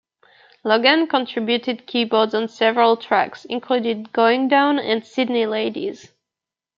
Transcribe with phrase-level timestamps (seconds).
[0.63, 6.11] Logan contributed keyboards on several tracks, including "Goin' Down" and "Sydney Ladies".